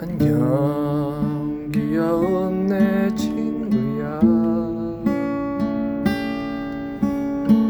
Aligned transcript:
안녕 0.00 1.68
귀여운 1.72 2.66
내 2.68 3.12
친구야. 3.16 4.20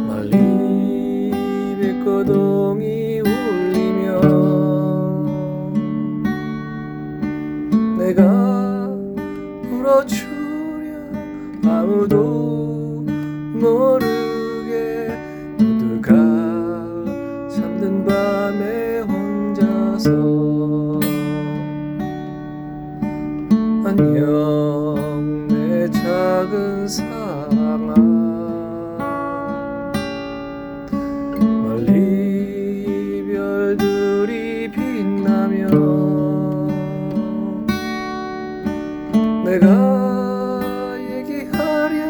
멀리 0.06 1.32
백고동이 1.80 3.20
울리며 3.20 4.20
내가 7.96 8.90
울어주려 9.72 10.98
아무도 11.64 13.06
모르 13.54 14.07
안녕 23.88 25.48
내 25.48 25.90
작은 25.90 26.86
사랑아 26.86 27.96
멀리 31.40 33.24
별들이 33.32 34.70
빛나며 34.70 35.70
내가 39.46 40.98
얘기하랴. 41.00 42.04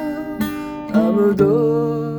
아무도 0.95 2.18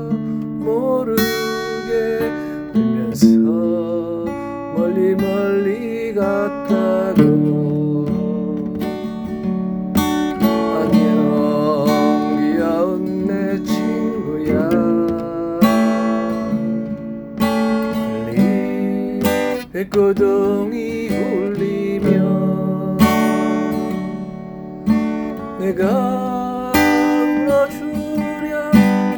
백고동이 19.79 21.07
울리며 21.07 22.97
내가 25.57 26.73
울어주랴 27.47 28.71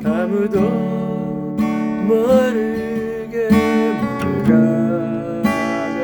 아무도 0.06 0.60
모르게 2.06 3.50
모두가 4.02 4.50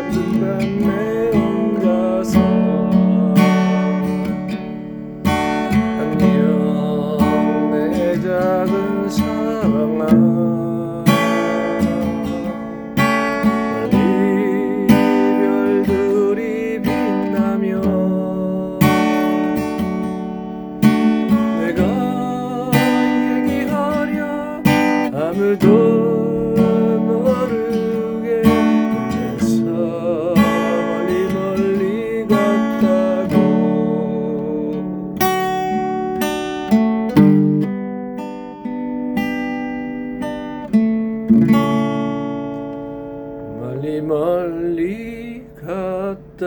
잠든 0.10 0.16
밤에 0.42 1.30
혼자서 1.38 2.40
안녕 6.00 7.70
내 7.72 8.20
작은 8.20 9.08
사랑아 9.08 10.57
아무도 25.28 25.68
모르게 27.06 28.42
그래서 28.44 29.60
멀리 30.36 31.12
멀리 31.34 32.26
갔다고. 32.28 33.36
멀리 43.60 44.02
멀리 44.02 45.44
갔다 45.60 46.46